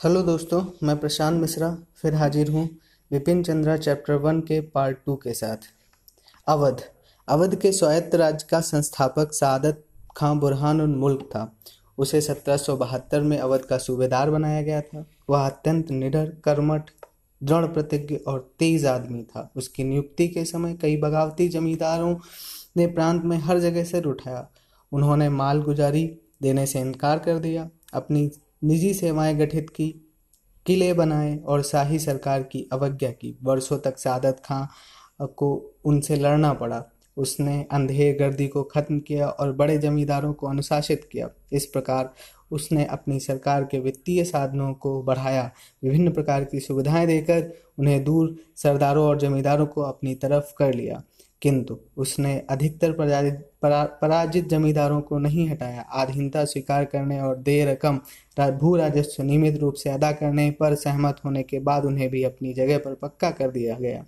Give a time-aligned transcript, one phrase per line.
[0.00, 2.68] Hello दोस्तों, मैं प्रशांत मिश्रा फिर हाजिर हूँ
[3.10, 5.56] विपिन चंद्रा चैप्टर वन के पार्ट टू के साथ।
[6.46, 6.80] अवध।
[7.28, 9.84] अवध के स्वायत्त राज्य का संस्थापक सादत
[10.16, 11.56] खां बुरहान मुल्क था।
[11.98, 16.90] उसे सत्रह सौ बहत्तर में अवध का सूबेदार बनाया गया था। वह अत्यंत निडर, कर्मठ,
[17.42, 22.16] दृढ़ प्रतिज्ञ और तेज आदमी था। उसकी नियुक्ति के समय कई बगावती जमींदारों
[22.76, 24.48] ने प्रांत में हर जगह से उठाया
[24.92, 28.30] उन्होंने माल गुजारी, देने से इनकार कर दिया। अपनी
[28.64, 29.88] निजी सेवाएँ गठित की,
[30.66, 34.66] किले बनाए और शाही सरकार की अवज्ञा की। वर्षों तक सादत खां
[35.26, 36.84] को उनसे लड़ना पड़ा।
[37.16, 42.14] उसने अंधेर गर्दी को खत्म किया और बड़े जमींदारों को अनुशासित किया। इस प्रकार
[42.50, 45.50] उसने अपनी सरकार के वित्तीय साधनों को बढ़ाया,
[45.84, 51.02] विभिन्न प्रकार की सुविधाएँ देकर उन्हें दूर सरदारों और जमींदारों को अपनी तरफ़ कर लिया।
[51.42, 52.96] किंतु उसने अधिकतर
[53.64, 58.00] पराजित जमींदारों को नहीं हटाया। आधीनता स्वीकार करने और दे रकम
[58.40, 62.52] भू राजस्व नियमित रूप से अदा करने पर सहमत होने के बाद उन्हें भी अपनी
[62.52, 64.04] जगह पर पक्का कर दिया गया।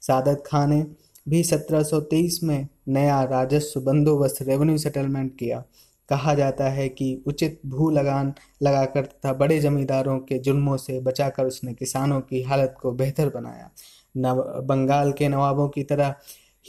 [0.00, 0.86] सादत खान ने
[1.28, 5.64] भी 1723 में नया राजस्व बंदोबस्त रेवेन्यू सेटलमेंट किया।
[6.08, 11.46] कहा जाता है कि उचित भू लगान लगाकर तथा बड़े जमींदारों के जुर्मों से बचाकर
[11.46, 13.70] उसने किसानों की हालत को बेहतर बनाया।
[14.16, 16.14] नव बंगाल के नवाबों की तरह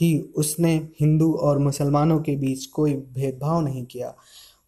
[0.00, 4.14] ही उसने हिंदू और मुसलमानों के बीच कोई भेदभाव नहीं किया।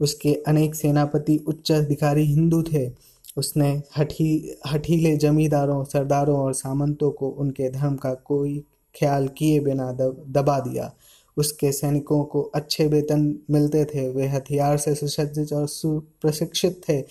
[0.01, 2.91] उसके अनेक सेनापति उच्च अधिकारी हिंदू थे।
[3.37, 8.65] उसने हठी हठीले जमींदारों सरदारों और सामंतों को उनके धर्म का कोई
[9.01, 10.93] ख्याल किए बिना दब, दबा दिया।
[11.39, 17.05] उसके सैनिकों को अच्छे वेतन मिलते थे। वे हथियार से सुसज्जित और सुप्रशिक्षित थे।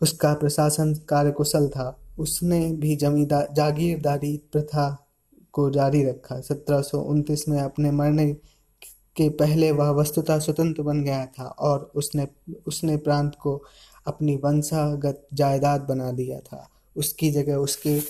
[0.00, 5.06] उसका प्रशासन कार्यकुशल था। उसने भी जमींदार जागीरदारी प्रथा
[5.52, 8.32] को जारी रखा। सत्रह सौ उनतीस में अपने मरने
[9.16, 12.26] के पहले वह वस्तुतः स्वतंत्र बन गया था और उसने
[12.66, 13.64] उसने प्रांत को
[14.06, 18.00] अपनी वंशागत जायदाद बना दिया था। उसकी जगह उसके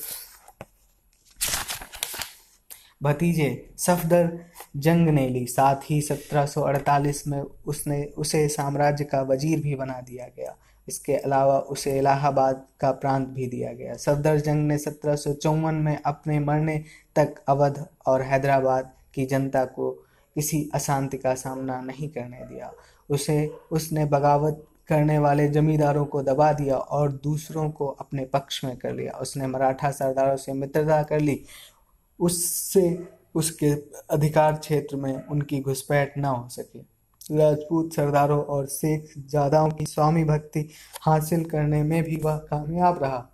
[3.03, 4.38] भतीजे सफदर
[4.78, 10.27] जंग ने ली। साथ ही 1748 में उसने, उसे साम्राज्य का वज़ीर भी बना दिया
[10.37, 10.56] गया।
[10.89, 15.75] इसके अलावा उसे इलाहाबाद का प्रांत भी दिया गया। सफदर जंग ने सत्रह सौ चौवन
[15.75, 16.84] में अपने मरने
[17.16, 19.91] तक अवध और हैदराबाद की जनता को
[20.34, 22.72] किसी अशांति का सामना नहीं करने दिया।
[23.10, 28.77] उसे, उसने बगावत करने वाले जमींदारों को दबा दिया और दूसरों को अपने पक्ष में
[28.77, 31.45] कर लिया। उसने मराठा सरदारों से मित्रता कर ली।
[32.21, 33.72] उससे उसके
[34.11, 36.78] अधिकार क्षेत्र में उनकी घुसपैठ न हो सके।
[37.37, 40.69] राजपूत सरदारों और शेख जादाओं की स्वामी भक्ति
[41.03, 43.28] हासिल करने में भी वह कामयाब रहा।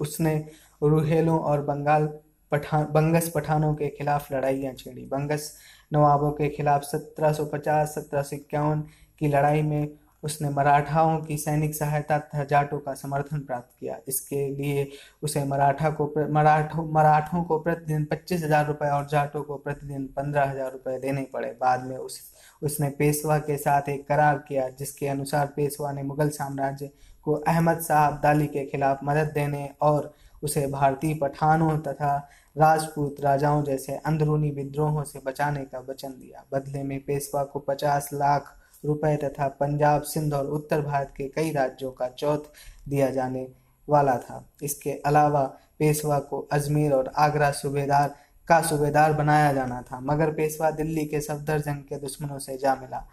[0.00, 0.34] उसने
[0.82, 2.06] रुहेलों और बंगाल
[2.52, 5.58] पठान बंगस पठानों के खिलाफ लड़ाइयाँ छेड़ी। बंगस
[5.92, 8.82] नवाबों के खिलाफ 1750 1751
[9.18, 9.88] की लड़ाई में
[10.22, 14.86] उसने मराठाओं की सैनिक सहायता तथा जाटों का समर्थन प्राप्त किया। इसके लिए
[15.22, 20.50] उसे मराठा को मराठों मराठों को प्रतिदिन पच्चीस हज़ार रुपये और जाटों को प्रतिदिन पंद्रह
[20.50, 22.20] हज़ार रुपये देने पड़े। बाद में उस,
[22.62, 26.90] उसने पेशवा के साथ एक करार किया, जिसके अनुसार पेशवा ने मुगल साम्राज्य
[27.24, 32.16] को अहमद शाह अब्दाली के खिलाफ मदद देने और उसे भारतीय पठानों तथा
[32.56, 38.08] राजपूत राजाओं जैसे अंदरूनी विद्रोहों से बचाने का वचन दिया। बदले में पेशवा को पचास
[38.12, 42.50] लाख रुपए तथा पंजाब सिंध और उत्तर भारत के कई राज्यों का चौथ
[42.88, 43.46] दिया जाने
[43.88, 45.42] वाला था। इसके अलावा
[45.78, 48.14] पेशवा को अजमेर और आगरा सूबेदार
[48.48, 53.06] का सूबेदार बनाया जाना था, मगर पेशवा दिल्ली के सफदरजंग के दुश्मनों से जा मिला,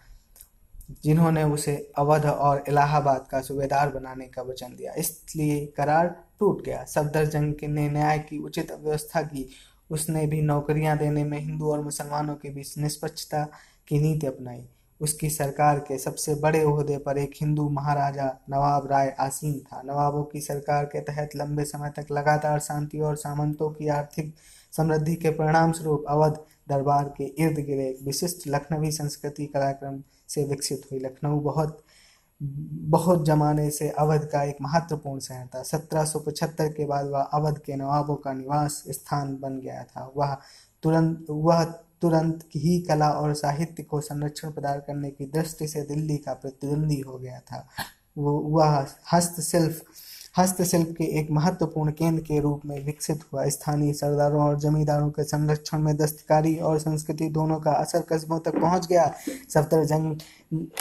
[1.02, 6.06] जिन्होंने उसे अवध और इलाहाबाद का सूबेदार बनाने का वचन दिया। इसलिए करार
[6.40, 9.48] टूट गया। सफदरजंग ने न्याय की उचित व्यवस्था की।
[9.90, 13.46] उसने भी नौकरियाँ देने में हिंदू और मुसलमानों के बीच निष्पक्षता
[13.88, 14.64] की नीति अपनाई।
[15.00, 20.22] उसकी सरकार के सबसे बड़े ओहदे पर एक हिंदू महाराजा नवाब राय आसीन था। नवाबों
[20.24, 24.34] की सरकार के तहत लंबे समय तक लगातार शांति और सामंतों की आर्थिक
[24.72, 26.38] समृद्धि के परिणाम स्वरूप अवध
[26.68, 31.82] दरबार के इर्द गिर्द एक विशिष्ट लखनवी संस्कृति कार्यक्रम से विकसित हुई। लखनऊ बहुत
[32.40, 37.20] बहुत जमाने से अवध का एक महत्वपूर्ण शहर था। सत्रह सौ पचहत्तर के बाद वह
[37.20, 40.36] अवध के नवाबों का निवास स्थान बन गया था। वह
[40.82, 41.64] तुरंत, वह
[42.02, 47.00] तुरंत ही कला और साहित्य को संरक्षण प्रदान करने की दृष्टि से दिल्ली का प्रतिद्वंदी
[47.00, 47.68] हो गया था।
[48.18, 49.82] वो वह हस्तशिल्प।
[50.34, 55.24] हस्तशिल्प के एक महत्वपूर्ण केंद्र के रूप में विकसित हुआ। स्थानीय सरदारों और जमींदारों के
[55.24, 59.06] संरक्षण में दस्तकारी और संस्कृति दोनों का असर कस्बों तक पहुँच गया।
[59.54, 60.16] सफदरजंग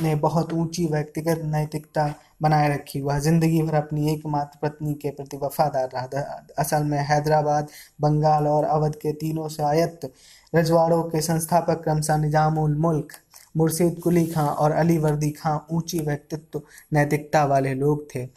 [0.03, 5.37] ने बहुत ऊँची व्यक्तिगत नैतिकता बनाए रखी। वह ज़िंदगी भर अपनी एकमात्र पत्नी के प्रति
[5.37, 7.67] वफादार रहा। असल में हैदराबाद,
[8.01, 10.11] बंगाल और अवध के तीनों स्वायत्त
[10.53, 13.13] रजवाड़ों के संस्थापक क्रमशः निजामुल मुल्क,
[13.57, 16.61] मुर्शिद कुली खां और अली वर्दी खां ऊँची व्यक्तित्व
[16.93, 18.27] नैतिकता वाले लोग थे।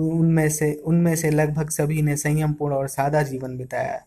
[0.00, 4.00] उनमें से उनमें से लगभग सभी ने संयमपूर्ण और सादा जीवन बिताया।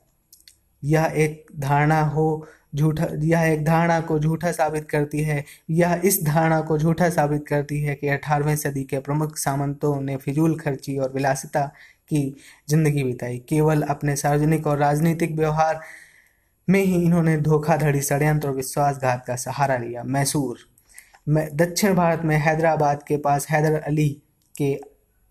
[0.84, 6.24] यह एक धारणा हो झूठा, यह एक धारणा को झूठा साबित करती है। यह इस
[6.24, 10.98] धारणा को झूठा साबित करती है कि अठारहवीं सदी के प्रमुख सामंतों ने फिजूल खर्ची
[10.98, 11.66] और विलासिता
[12.10, 12.24] की
[12.70, 15.80] ज़िंदगी बिताई। केवल अपने सार्वजनिक और राजनीतिक व्यवहार
[16.68, 20.70] में ही इन्होंने धोखाधड़ी, षड्यंत्र और विश्वासघात का सहारा लिया। मैसूर
[21.30, 24.10] दक्षिण भारत में हैदराबाद के पास हैदर अली
[24.56, 24.74] के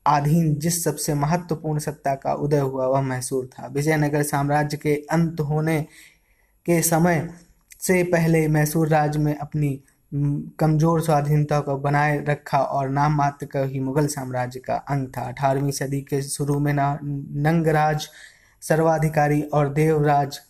[0.06, 5.40] अधीन जिस सबसे महत्वपूर्ण सत्ता का उदय हुआ, वह मैसूर था। विजयनगर साम्राज्य के अंत
[5.40, 5.80] होने
[6.66, 7.28] के समय
[7.80, 9.80] से पहले मैसूर राज्य में अपनी
[10.60, 15.22] कमज़ोर स्वाधीनता को बनाए रखा और नाम मात्र का ही मुगल साम्राज्य का अंग था।
[15.22, 18.08] अठारहवीं सदी के शुरू में नंगराज
[18.62, 20.40] सर्वाधिकारी और देवराज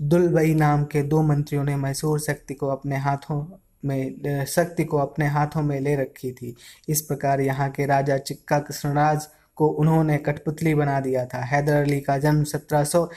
[0.00, 3.44] दुलबई नाम के दो मंत्रियों ने मैसूर शक्ति को अपने हाथों
[3.84, 6.54] में शक्ति को अपने हाथों में ले रखी थी।
[6.88, 12.00] इस प्रकार यहाँ के राजा चिक्का कृष्णराज को उन्होंने कठपुतली बना दिया था। हैदर अली
[12.00, 13.08] का जन्म सत्रह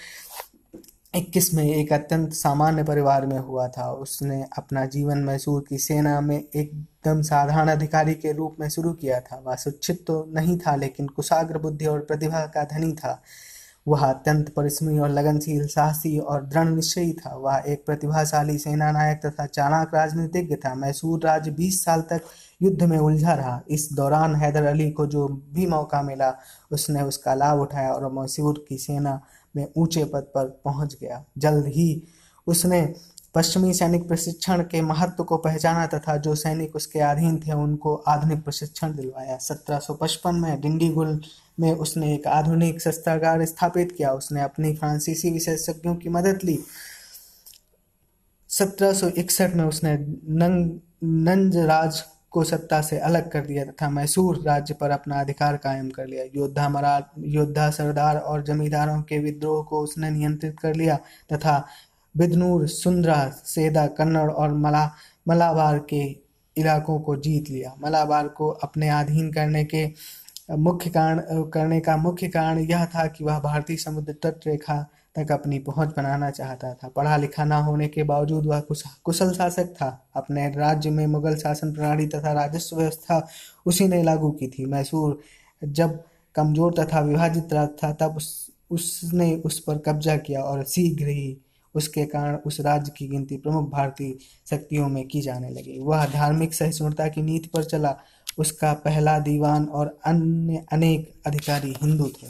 [1.15, 6.19] इक्कीस में एक अत्यंत सामान्य परिवार में हुआ था। उसने अपना जीवन मैसूर की सेना
[6.21, 10.75] में एकदम साधारण अधिकारी के रूप में शुरू किया था। वह सुच्छित तो नहीं था,
[10.75, 13.21] लेकिन कुशाग्र बुद्धि और प्रतिभा का धनी था।
[13.87, 19.21] वह अत्यंत परिश्रमी और लगनशील, साहसी और दृढ़ निश्चयी था। वह एक प्रतिभाशाली सेना नायक
[19.25, 22.21] तथा चाणक राजनीतिज्ञ था। मैसूर राज्य बीस साल तक
[22.61, 26.33] युद्ध में उलझा रहा। इस दौरान हैदर अली को जो भी मौका मिला,
[26.71, 29.21] उसने उसका लाभ उठाया और मैसूर की सेना
[29.55, 32.03] में ऊँचे पद पर पहुँच गया। जल्द ही
[32.47, 32.93] उसने
[33.35, 38.43] पश्चिमी सैनिक प्रशिक्षण के महत्व को पहचाना तथा जो सैनिक उसके अधीन थे, उनको आधुनिक
[38.43, 41.21] प्रशिक्षण दिलवाया। 1755 में डिंडीगुल
[41.59, 46.59] में उसने एक आधुनिक शस्त्रागार स्थापित किया। उसने अपनी फ्रांसीसी विशेषज्ञों की मदद ली।
[48.49, 49.97] 1761 में उसने
[50.29, 55.89] नंग, नंजराज को सत्ता से अलग कर दिया तथा मैसूर राज्य पर अपना अधिकार कायम
[55.89, 60.95] कर लिया। योद्धा मरा, योद्धा सरदार और जमींदारों के विद्रोह को उसने नियंत्रित कर लिया
[61.33, 61.67] तथा
[62.15, 64.89] बिदनूर सुंदरा सेदा कन्नड़ और मला
[65.27, 66.03] मलाबार के
[66.57, 69.85] इलाकों को जीत लिया। मलाबार को अपने अधीन करने के
[70.51, 71.21] मुख्य कारण
[71.51, 74.81] करने का मुख्य कारण यह था कि वह भारतीय समुद्र तट रेखा
[75.15, 78.59] तक अपनी पहुँच बनाना चाहता था। पढ़ा लिखा ना होने के बावजूद वह
[79.05, 83.27] कुशल शासक था। अपने राज्य में मुगल शासन प्रणाली तथा राजस्व व्यवस्था
[83.65, 85.19] उसी ने लागू की थी। मैसूर
[85.61, 86.03] जब
[86.35, 91.37] कमज़ोर तथा विभाजित राज्य था तब उस, उसने उस पर कब्जा किया और शीघ्र ही
[91.75, 94.13] उसके कारण उस राज्य की गिनती प्रमुख भारतीय
[94.49, 97.95] शक्तियों में की जाने लगी। वह धार्मिक सहिष्णुता की नीति पर चला।
[98.39, 102.27] उसका पहला दीवान और अन्य अनेक अधिकारी हिंदू थे।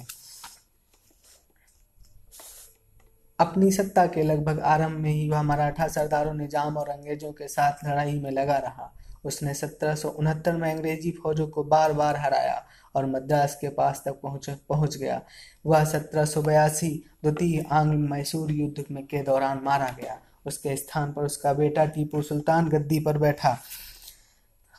[3.39, 7.85] अपनी सत्ता के लगभग आरंभ में ही वह मराठा सरदारों निज़ाम और अंग्रेज़ों के साथ
[7.85, 8.91] लड़ाई में लगा रहा।
[9.23, 12.63] उसने सत्रह सौ उनहत्तर में अंग्रेज़ी फौजों को बार बार हराया
[12.95, 15.21] और मद्रास के पास तक पहुँच पहुँच गया।
[15.65, 16.89] वह सत्रह सौ बयासी
[17.23, 22.21] द्वितीय आंग्ल मैसूर युद्ध में के दौरान मारा गया। उसके स्थान पर उसका बेटा टीपू
[22.21, 23.57] सुल्तान गद्दी पर बैठा।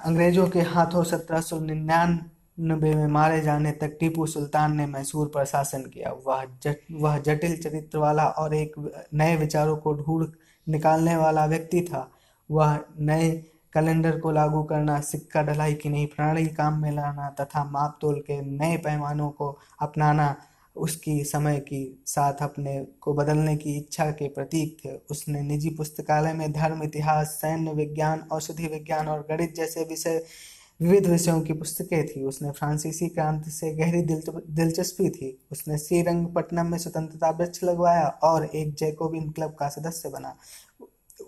[0.01, 2.31] अंग्रेज़ों के हाथों सत्रह सौ निन्यानवे
[2.61, 7.19] नब्बे में मारे जाने तक टीपू सुल्तान ने मैसूर पर शासन किया। वह जट, वह
[7.19, 8.75] जटिल चरित्र वाला और एक
[9.15, 10.27] नए विचारों को ढूंढ
[10.67, 12.11] निकालने वाला व्यक्ति था।
[12.51, 13.31] वह नए
[13.75, 18.21] कैलेंडर को लागू करना, सिक्का ढलाई की नई प्रणाली काम में लाना तथा माप तोल
[18.21, 20.35] के नए पैमानों को अपनाना,
[20.77, 26.33] उसकी समय की साथ अपने को बदलने की इच्छा के प्रतीक थे। उसने निजी पुस्तकालय
[26.33, 30.23] में धर्म, इतिहास, सैन्य विज्ञान, औषधि विज्ञान और गणित जैसे विषय,
[30.81, 36.79] विविध विषयों की पुस्तकें थी। उसने फ्रांसीसी क्रांति से गहरी दिलचस्पी थी। उसने श्रीरंगपट्टनम में
[36.79, 40.37] स्वतंत्रता वृक्ष लगवाया और एक जैकोबिन क्लब का सदस्य बना।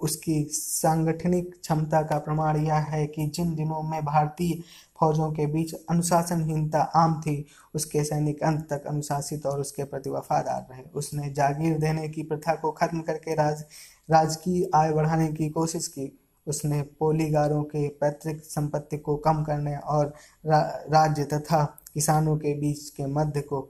[0.03, 4.63] उसकी सांगठनिक क्षमता का प्रमाण यह है कि जिन दिनों में भारतीय
[5.01, 10.67] फौजों के बीच अनुशासनहीनता आम थी उसके सैनिक अंत तक अनुशासित और उसके प्रति वफादार
[10.71, 13.65] रहे। उसने जागीर देने की प्रथा को खत्म करके राज
[14.11, 20.15] राजकीय आय बढ़ाने की कोशिश की। उसने पोलीगारों के पैतृक संपत्ति को कम करने और
[20.47, 20.61] रा,
[20.91, 23.69] राज्य तथा किसानों के बीच के मध्य को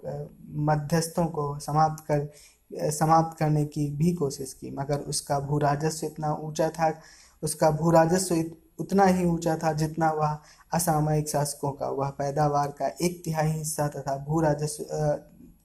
[0.64, 2.28] मध्यस्थों को समाप्त कर
[2.70, 6.92] समाप्त करने की भी कोशिश की, मगर उसका भू राजस्व इतना ऊँचा था,
[7.42, 8.44] उसका भू राजस्व
[8.78, 10.38] उतना ही ऊँचा था जितना वह
[10.72, 14.84] असामयिक शासकों का, वह पैदावार का एक तिहाई हिस्सा तथा भू राजस्व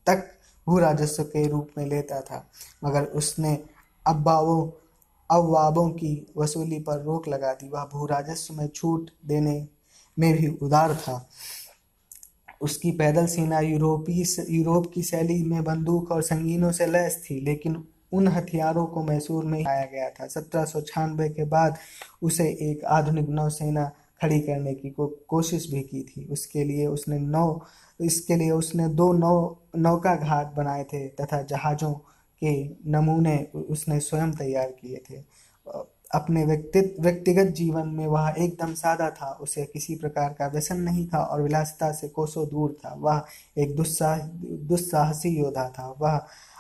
[0.08, 0.30] तक
[0.68, 2.46] भू राजस्व के रूप में लेता था।
[2.84, 3.58] मगर उसने
[4.06, 4.70] अब्बावों,
[5.30, 9.68] अववाबों की वसूली पर रोक लगा दी। वह भू राजस्व में छूट देने
[10.18, 11.18] में भी उदार था।
[12.62, 17.84] उसकी पैदल सेना यूरोपी यूरोप की शैली में बंदूक और संगीनों से लैस थी लेकिन
[18.12, 21.78] उन हथियारों को मैसूर में आया गया था। सत्रह सौ छियानवे के बाद
[22.22, 27.20] उसे एक आधुनिक नौसेना खड़ी करने की को, कोशिश भी की थी। उसके लिए उसने
[27.20, 27.62] नौ
[28.00, 29.36] इसके लिए उसने दो नौ
[29.78, 31.94] नौका घाट बनाए थे तथा जहाज़ों
[32.42, 32.52] के
[32.92, 33.38] नमूने
[33.70, 35.22] उसने स्वयं तैयार किए थे।
[36.12, 41.08] अपने व्यक्तित्व व्यक्तिगत जीवन में वह एकदम सादा था उसे किसी प्रकार का व्यसन नहीं
[41.08, 43.22] था और विलासिता से कोसों दूर था। वह
[43.58, 44.20] एक दुस्साह
[44.68, 46.20] दुस्साहसी योद्धा था। वह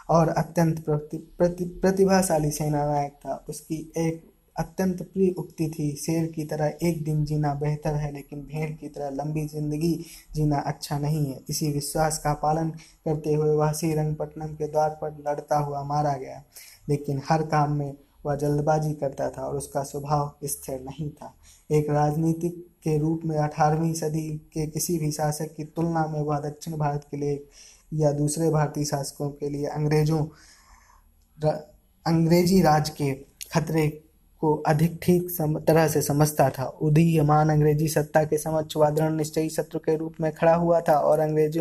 [0.09, 6.43] और अत्यंत प्रति, प्रति, प्रतिभाशाली सेनानायक था। उसकी एक अत्यंत प्रिय उक्ति थी शेर की
[6.43, 9.93] तरह एक दिन जीना बेहतर है लेकिन भेड़ की तरह लंबी ज़िंदगी
[10.35, 12.69] जीना अच्छा नहीं है। इसी विश्वास का पालन
[13.05, 16.43] करते हुए वह श्रीरंगपट्टनम के द्वार पर लड़ता हुआ मारा गया।
[16.89, 17.93] लेकिन हर काम में
[18.25, 21.33] वह जल्दबाजी करता था और उसका स्वभाव स्थिर नहीं था।
[21.69, 26.39] एक राजनीतिक के रूप में अठारहवीं सदी के किसी भी शासक की तुलना में वह
[26.39, 27.43] दक्षिण भारत के लिए
[27.93, 30.23] या दूसरे भारतीय शासकों के लिए अंग्रेज़ों
[32.05, 33.13] अंग्रेज़ी राज के
[33.51, 33.87] खतरे
[34.41, 39.49] को अधिक ठीक सम, तरह से समझता था। उदीयमान अंग्रेज़ी सत्ता के समक्ष वादरण निश्चयी
[39.49, 41.59] शत्रु के रूप में खड़ा हुआ था और अंग्रेज़ी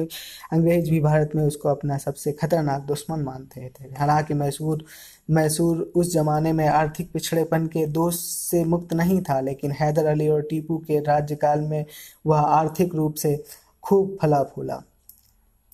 [0.53, 4.85] अंग्रेज़ भी भारत में उसको अपना सबसे खतरनाक दुश्मन मानते थे। हालाँकि मैसूर
[5.31, 10.29] मैसूर उस जमाने में आर्थिक पिछड़ेपन के दोष से मुक्त नहीं था लेकिन हैदर अली
[10.29, 11.85] और टीपू के राज्यकाल में
[12.27, 13.45] वह आर्थिक रूप से
[13.83, 14.83] खूब फला फूला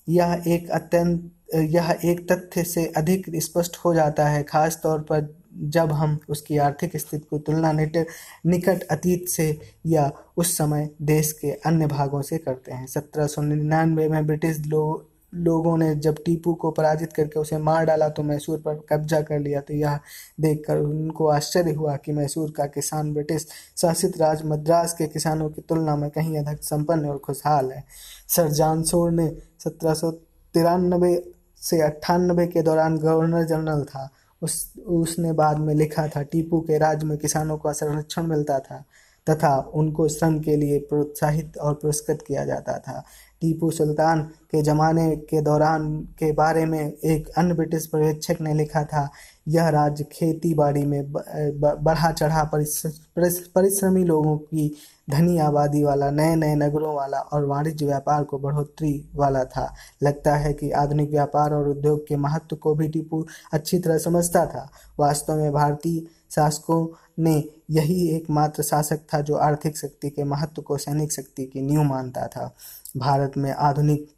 [0.09, 5.44] यह एक अत्यंत यह एक तथ्य से अधिक स्पष्ट हो जाता है खास तौर पर
[5.55, 9.49] जब हम उसकी आर्थिक स्थिति को तुलना निकट अतीत से
[9.87, 14.61] या उस समय देश के अन्य भागों से करते हैं। सत्रह सौ निन्यानवे में ब्रिटिश
[14.67, 19.21] लोग लोगों ने जब टीपू को पराजित करके उसे मार डाला तो मैसूर पर कब्जा
[19.21, 19.99] कर लिया। तो यह
[20.41, 23.47] देखकर उनको आश्चर्य हुआ कि मैसूर का किसान ब्रिटिश
[23.77, 27.85] शासित राज मद्रास के किसानों की तुलना में कहीं अधिक संपन्न और खुशहाल है।
[28.29, 29.29] सर जानसोर ने
[29.65, 31.17] सत्रह सौ तिरानबे
[31.63, 34.09] से अट्ठानबे के दौरान गवर्नर जनरल था।
[34.43, 38.85] उस, उसने बाद में लिखा था, टीपू के राज में किसानों को संरक्षण मिलता था
[39.27, 43.03] तथा उनको श्रम के लिए प्रोत्साहित और पुरस्कृत किया जाता था।
[43.43, 48.83] टीपू सुल्तान के ज़माने के दौरान के बारे में एक अन्य ब्रिटिश पर्यवेक्षक ने लिखा
[48.85, 49.09] था,
[49.49, 54.69] यह राज्य खेती बाड़ी में बढ़ा चढ़ा परिश्रमी लोगों की
[55.11, 60.37] धनी आबादी वाला नए नए नगरों वाला और वाणिज्य व्यापार को बढ़ोतरी वाला था। लगता
[60.37, 64.69] है कि आधुनिक व्यापार और उद्योग के महत्व को भी टीपू अच्छी तरह समझता था।
[64.99, 66.03] वास्तव में भारतीय
[66.35, 66.87] शासकों
[67.19, 71.83] ने यही एकमात्र शासक था जो आर्थिक शक्ति के महत्व को सैनिक शक्ति की नींव
[71.83, 72.55] मानता था।
[72.97, 74.09] भारत में आधुनिक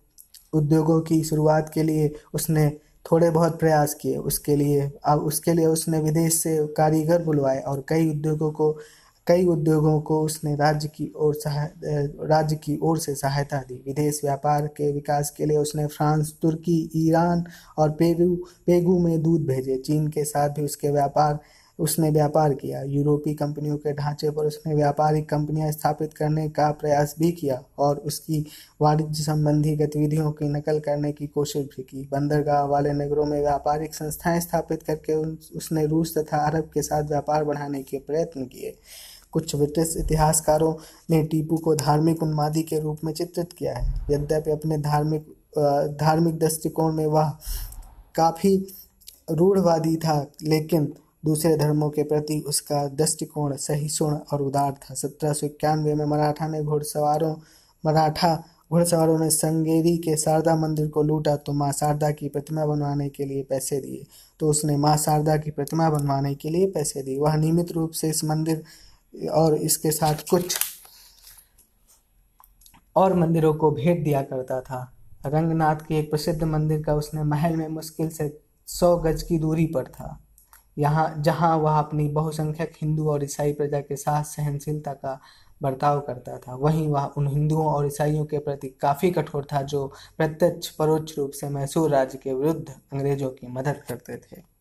[0.52, 2.68] उद्योगों की शुरुआत के लिए उसने
[3.12, 7.84] थोड़े बहुत प्रयास किए। उसके लिए, अब उसके लिए उसने विदेश से कारीगर बुलवाए और
[7.88, 8.78] कई उद्योगों को
[9.26, 11.34] कई उद्योगों को उसने राज्य की ओर
[12.28, 16.90] राज्य की ओर से सहायता दी। विदेश व्यापार के विकास के लिए उसने फ्रांस, तुर्की,
[16.96, 17.44] ईरान
[17.78, 18.34] और पेरू,
[18.66, 21.38] पेगू में दूध भेजे। चीन के साथ भी उसके व्यापार,
[21.78, 27.14] उसने व्यापार किया। यूरोपीय कंपनियों के ढांचे पर उसने व्यापारिक कंपनियाँ स्थापित करने का प्रयास
[27.18, 28.44] भी किया और उसकी
[28.80, 33.94] वाणिज्य संबंधी गतिविधियों की नकल करने की कोशिश भी की। बंदरगाह वाले नगरों में व्यापारिक
[33.94, 35.14] संस्थाएँ स्थापित करके
[35.58, 38.76] उसने रूस तथा अरब के साथ व्यापार बढ़ाने के प्रयत्न किए।
[39.32, 40.74] कुछ ब्रिटिश इतिहासकारों
[41.10, 45.34] ने टीपू को धार्मिक उन्मादी के रूप में चित्रित किया है। यद्यपि अपने धार्मिक
[46.00, 47.30] धार्मिक दृष्टिकोण में वह
[48.14, 48.56] काफ़ी
[49.30, 50.92] रूढ़वादी था, लेकिन
[51.24, 56.48] दूसरे धर्मों के प्रति उसका दृष्टिकोण सहिष्णु और उदार था। सत्रह सौ इक्यानवे में मराठा
[56.48, 57.34] ने घुड़सवारों,
[57.84, 58.34] मराठा
[58.72, 63.24] घुड़सवारों ने संगेरी के शारदा मंदिर को लूटा तो माँ शारदा की प्रतिमा बनवाने के
[63.24, 64.04] लिए पैसे दिए।
[64.40, 68.08] तो उसने माँ शारदा की प्रतिमा बनवाने के लिए पैसे दिए। वह नियमित रूप से
[68.08, 68.62] इस मंदिर
[69.16, 70.56] और इसके साथ कुछ
[72.96, 74.80] और मंदिरों को भेंट दिया करता था।
[75.26, 78.28] रंगनाथ के एक प्रसिद्ध मंदिर का उसने महल में मुश्किल से
[78.68, 80.18] सौ गज की दूरी पर था।
[80.76, 85.20] यहाँ, जहाँ वह अपनी बहुसंख्यक हिंदू और ईसाई प्रजा के साथ सहनशीलता का
[85.62, 89.86] बर्ताव करता था, वहीं वह उन हिंदुओं और ईसाइयों के प्रति काफ़ी कठोर था, जो
[90.18, 94.55] प्रत्यक्ष परोक्ष रूप से मैसूर राज्य के विरुद्ध अंग्रेज़ों की मदद करते थे।